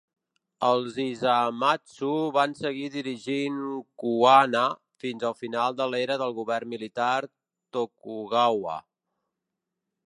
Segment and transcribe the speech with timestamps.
[0.67, 2.07] Els Hisamatsu
[2.37, 3.59] van seguir dirigint
[4.05, 4.65] Kuwana
[5.05, 7.17] fins al final de l'era del govern militar
[7.77, 8.81] Tokugawa.